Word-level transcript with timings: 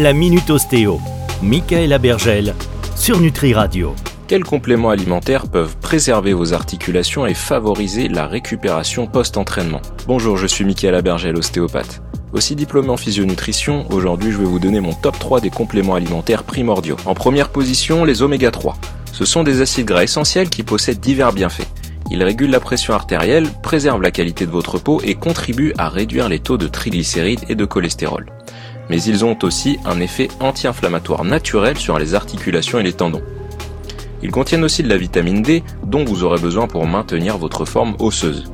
La 0.00 0.12
Minute 0.12 0.48
Ostéo. 0.50 1.00
Michaela 1.42 1.98
Bergel 1.98 2.54
sur 2.94 3.18
Nutri 3.18 3.52
Radio. 3.52 3.96
Quels 4.28 4.44
compléments 4.44 4.90
alimentaires 4.90 5.48
peuvent 5.48 5.76
préserver 5.78 6.32
vos 6.32 6.52
articulations 6.54 7.26
et 7.26 7.34
favoriser 7.34 8.06
la 8.06 8.28
récupération 8.28 9.08
post-entraînement? 9.08 9.82
Bonjour, 10.06 10.36
je 10.36 10.46
suis 10.46 10.64
Michaela 10.64 11.02
Bergel, 11.02 11.34
ostéopathe. 11.34 12.00
Aussi 12.32 12.54
diplômé 12.54 12.90
en 12.90 12.96
physionutrition, 12.96 13.86
aujourd'hui 13.90 14.30
je 14.30 14.38
vais 14.38 14.44
vous 14.44 14.60
donner 14.60 14.78
mon 14.78 14.92
top 14.92 15.18
3 15.18 15.40
des 15.40 15.50
compléments 15.50 15.96
alimentaires 15.96 16.44
primordiaux. 16.44 16.96
En 17.04 17.14
première 17.14 17.48
position, 17.48 18.04
les 18.04 18.22
oméga 18.22 18.52
3. 18.52 18.76
Ce 19.12 19.24
sont 19.24 19.42
des 19.42 19.62
acides 19.62 19.86
gras 19.86 20.04
essentiels 20.04 20.48
qui 20.48 20.62
possèdent 20.62 21.00
divers 21.00 21.32
bienfaits. 21.32 21.66
Ils 22.08 22.22
régulent 22.22 22.50
la 22.50 22.60
pression 22.60 22.94
artérielle, 22.94 23.48
préservent 23.64 24.02
la 24.02 24.12
qualité 24.12 24.46
de 24.46 24.52
votre 24.52 24.78
peau 24.78 25.00
et 25.02 25.16
contribuent 25.16 25.74
à 25.76 25.88
réduire 25.88 26.28
les 26.28 26.38
taux 26.38 26.56
de 26.56 26.68
triglycérides 26.68 27.42
et 27.48 27.56
de 27.56 27.64
cholestérol. 27.64 28.26
Mais 28.90 29.02
ils 29.02 29.24
ont 29.24 29.38
aussi 29.42 29.78
un 29.84 30.00
effet 30.00 30.28
anti-inflammatoire 30.40 31.24
naturel 31.24 31.76
sur 31.76 31.98
les 31.98 32.14
articulations 32.14 32.78
et 32.78 32.82
les 32.82 32.92
tendons. 32.92 33.22
Ils 34.22 34.30
contiennent 34.30 34.64
aussi 34.64 34.82
de 34.82 34.88
la 34.88 34.96
vitamine 34.96 35.42
D 35.42 35.62
dont 35.84 36.04
vous 36.04 36.24
aurez 36.24 36.40
besoin 36.40 36.66
pour 36.66 36.86
maintenir 36.86 37.38
votre 37.38 37.64
forme 37.64 37.94
osseuse. 37.98 38.50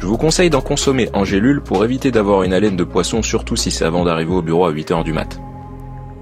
Je 0.00 0.06
vous 0.06 0.18
conseille 0.18 0.50
d'en 0.50 0.60
consommer 0.60 1.08
en 1.14 1.24
gélule 1.24 1.62
pour 1.62 1.84
éviter 1.84 2.10
d'avoir 2.10 2.42
une 2.42 2.52
haleine 2.52 2.76
de 2.76 2.84
poisson 2.84 3.22
surtout 3.22 3.56
si 3.56 3.70
c'est 3.70 3.84
avant 3.84 4.04
d'arriver 4.04 4.34
au 4.34 4.42
bureau 4.42 4.66
à 4.66 4.72
8h 4.72 5.02
du 5.02 5.12
mat'. 5.12 5.40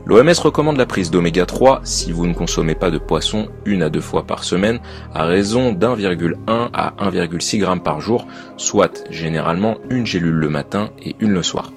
L'OMS 0.04 0.38
recommande 0.40 0.78
la 0.78 0.86
prise 0.86 1.10
d'oméga 1.10 1.46
3 1.46 1.80
si 1.84 2.10
vous 2.12 2.26
ne 2.26 2.34
consommez 2.34 2.74
pas 2.74 2.90
de 2.90 2.98
poisson 2.98 3.48
une 3.64 3.82
à 3.82 3.90
deux 3.90 4.00
fois 4.00 4.24
par 4.24 4.42
semaine 4.42 4.80
à 5.14 5.24
raison 5.24 5.72
d'1,1 5.72 6.36
à 6.72 6.94
1,6 6.98 7.60
g 7.60 7.80
par 7.82 8.00
jour, 8.00 8.26
soit 8.56 9.04
généralement 9.10 9.76
une 9.90 10.06
gélule 10.06 10.34
le 10.34 10.48
matin 10.48 10.90
et 11.04 11.14
une 11.20 11.32
le 11.32 11.42
soir. 11.42 11.72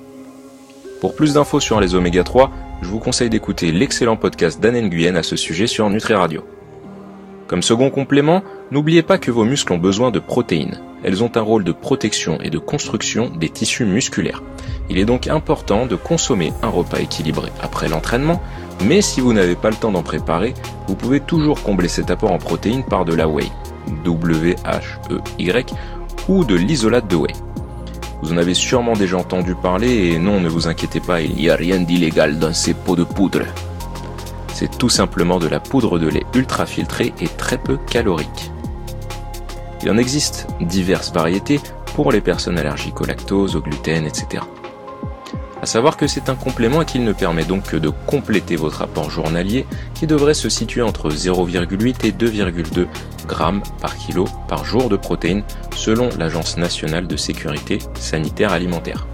Pour 1.02 1.14
plus 1.14 1.34
d'infos 1.34 1.60
sur 1.60 1.82
les 1.82 1.94
oméga 1.94 2.24
3, 2.24 2.52
je 2.82 2.88
vous 2.88 3.00
conseille 3.00 3.30
d'écouter 3.30 3.72
l'excellent 3.72 4.16
podcast 4.16 4.62
d'Anne 4.62 4.80
Nguyen 4.80 5.18
à 5.18 5.24
ce 5.24 5.36
sujet 5.36 5.68
sur 5.68 5.90
Nutri 5.90 6.14
Radio. 6.14 6.46
Comme 7.48 7.62
second 7.62 7.90
complément, 7.90 8.44
n'oubliez 8.72 9.04
pas 9.04 9.18
que 9.18 9.30
vos 9.30 9.44
muscles 9.44 9.74
ont 9.74 9.78
besoin 9.78 10.10
de 10.10 10.20
protéines. 10.20 10.80
Elles 11.04 11.22
ont 11.22 11.32
un 11.36 11.42
rôle 11.42 11.66
de 11.66 11.74
protection 11.74 12.40
et 12.42 12.50
de 12.50 12.58
construction 12.58 13.30
des 13.30 13.50
tissus 13.50 13.86
musculaires. 13.86 14.42
Il 14.90 14.98
est 14.98 15.06
donc 15.06 15.28
important 15.28 15.86
de 15.86 15.96
consommer 15.96 16.54
un 16.64 16.70
repas 16.70 17.00
équilibré 17.00 17.52
après 17.62 17.90
l'entraînement, 17.90 18.42
mais 18.86 19.02
si 19.02 19.20
vous 19.20 19.34
n'avez 19.34 19.56
pas 19.56 19.70
le 19.70 19.76
temps 19.76 19.92
d'en 19.92 20.02
préparer, 20.02 20.54
vous 20.88 20.96
pouvez 20.96 21.20
toujours 21.20 21.62
combler 21.62 21.90
cet 21.90 22.10
apport 22.10 22.32
en 22.32 22.40
protéines 22.40 22.86
par 22.86 23.04
de 23.04 23.14
la 23.14 23.28
whey, 23.28 23.52
W-H-E-Y, 24.06 25.74
ou 26.30 26.46
de 26.46 26.56
l'isolate 26.56 27.08
de 27.08 27.16
whey. 27.18 27.34
Vous 28.26 28.34
en 28.34 28.38
avez 28.38 28.56
sûrement 28.56 28.94
déjà 28.94 29.18
entendu 29.18 29.54
parler 29.54 30.08
et 30.08 30.18
non, 30.18 30.40
ne 30.42 30.50
vous 30.50 30.68
inquiétez 30.68 31.00
pas, 31.00 31.22
il 31.22 31.36
n'y 31.36 31.48
a 31.48 31.56
rien 31.56 31.80
d'illégal 31.80 32.40
dans 32.40 32.56
ces 32.56 32.74
pots 32.74 32.96
de 32.96 33.04
poudre. 33.04 33.44
C'est 34.52 34.80
tout 34.80 34.90
simplement 34.90 35.38
de 35.38 35.48
la 35.48 35.60
poudre 35.60 36.00
de 36.00 36.08
lait 36.08 36.26
ultra 36.34 36.66
filtrée 36.66 37.14
et 37.22 37.28
très 37.28 37.60
peu 37.60 37.78
calorique. 37.78 38.52
Il 39.84 39.92
en 39.92 39.98
existe 39.98 40.48
diverses 40.60 41.14
variétés 41.14 41.60
pour 41.94 42.12
les 42.12 42.20
personnes 42.20 42.58
allergiques 42.58 43.00
au 43.00 43.06
lactose, 43.06 43.56
au 43.56 43.62
gluten, 43.62 44.08
etc. 44.08 44.42
À 45.66 45.68
savoir 45.68 45.98
que 45.98 46.06
c'est 46.06 46.30
un 46.30 46.36
complément 46.36 46.84
et 46.84 46.86
qu'il 46.86 47.04
ne 47.04 47.12
permet 47.12 47.44
donc 47.44 47.72
que 47.72 47.78
de 47.78 47.90
compléter 47.90 48.56
votre 48.56 48.84
apport 48.84 49.10
journalier 49.10 49.66
qui 49.96 50.06
devrait 50.06 50.36
se 50.36 50.48
situer 50.48 50.84
entre 50.84 51.10
0,8 51.10 52.06
et 52.06 52.12
2,2 52.12 52.86
grammes 53.28 53.64
par 53.82 53.98
kilo 53.98 54.26
par 54.48 54.64
jour 54.64 54.90
de 54.90 54.96
protéines 54.96 55.42
selon 55.76 56.10
l'Agence 56.20 56.58
nationale 56.58 57.08
de 57.08 57.18
sécurité 57.18 57.80
sanitaire 57.96 58.54
alimentaire. 58.54 59.08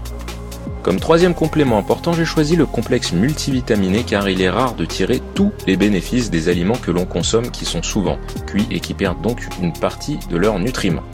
Comme 0.82 1.00
troisième 1.00 1.32
complément 1.32 1.78
important, 1.78 2.12
j'ai 2.12 2.26
choisi 2.26 2.54
le 2.54 2.66
complexe 2.66 3.14
multivitaminé 3.14 4.04
car 4.04 4.28
il 4.28 4.42
est 4.42 4.50
rare 4.50 4.74
de 4.74 4.84
tirer 4.84 5.22
tous 5.34 5.52
les 5.66 5.78
bénéfices 5.78 6.30
des 6.30 6.50
aliments 6.50 6.76
que 6.76 6.90
l'on 6.90 7.06
consomme 7.06 7.50
qui 7.50 7.64
sont 7.64 7.82
souvent 7.82 8.18
cuits 8.46 8.66
et 8.70 8.80
qui 8.80 8.92
perdent 8.92 9.22
donc 9.22 9.40
une 9.62 9.72
partie 9.72 10.18
de 10.28 10.36
leurs 10.36 10.58
nutriments. 10.58 11.04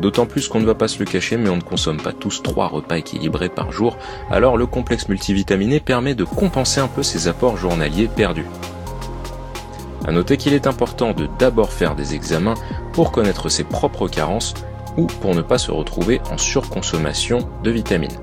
D'autant 0.00 0.26
plus 0.26 0.48
qu'on 0.48 0.60
ne 0.60 0.66
va 0.66 0.74
pas 0.74 0.88
se 0.88 0.98
le 1.00 1.04
cacher, 1.04 1.36
mais 1.36 1.48
on 1.48 1.56
ne 1.56 1.62
consomme 1.62 2.00
pas 2.00 2.12
tous 2.12 2.42
trois 2.42 2.68
repas 2.68 2.96
équilibrés 2.96 3.48
par 3.48 3.72
jour, 3.72 3.96
alors 4.30 4.56
le 4.56 4.66
complexe 4.66 5.08
multivitaminé 5.08 5.80
permet 5.80 6.14
de 6.14 6.24
compenser 6.24 6.80
un 6.80 6.86
peu 6.86 7.02
ces 7.02 7.26
apports 7.26 7.56
journaliers 7.56 8.08
perdus. 8.08 8.46
A 10.06 10.12
noter 10.12 10.36
qu'il 10.36 10.54
est 10.54 10.66
important 10.66 11.12
de 11.12 11.28
d'abord 11.38 11.72
faire 11.72 11.96
des 11.96 12.14
examens 12.14 12.54
pour 12.92 13.10
connaître 13.10 13.48
ses 13.48 13.64
propres 13.64 14.08
carences 14.08 14.54
ou 14.96 15.06
pour 15.06 15.34
ne 15.34 15.42
pas 15.42 15.58
se 15.58 15.70
retrouver 15.70 16.20
en 16.30 16.38
surconsommation 16.38 17.40
de 17.64 17.70
vitamines. 17.70 18.16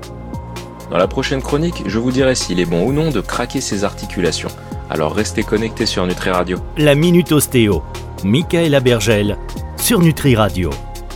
Dans 0.90 0.98
la 0.98 1.08
prochaine 1.08 1.42
chronique, 1.42 1.82
je 1.86 1.98
vous 1.98 2.10
dirai 2.10 2.34
s'il 2.34 2.60
est 2.60 2.64
bon 2.64 2.86
ou 2.86 2.92
non 2.92 3.10
de 3.10 3.20
craquer 3.20 3.60
ses 3.60 3.84
articulations. 3.84 4.50
Alors 4.88 5.14
restez 5.14 5.42
connectés 5.42 5.86
sur 5.86 6.06
Nutri 6.06 6.30
Radio. 6.30 6.58
La 6.76 6.94
Minute 6.94 7.32
Ostéo. 7.32 7.82
Michaela 8.24 8.80
Bergel 8.80 9.36
sur 9.76 10.00
Nutri 10.00 10.36
Radio. 10.36 10.70